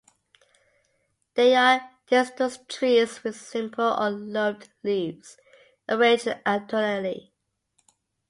They 1.35 1.53
are 1.55 1.91
deciduous 2.07 2.57
trees 2.67 3.23
with 3.23 3.35
simple 3.39 3.85
or 3.85 4.09
lobed 4.09 4.69
leaves, 4.81 5.37
arranged 5.87 6.27
alternately. 6.43 7.31